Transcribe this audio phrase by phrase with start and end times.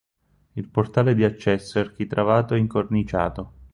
[0.53, 3.53] Il portale di accesso è architravato e incorniciato.